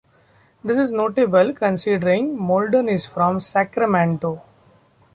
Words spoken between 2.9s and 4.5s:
is from Sacramento.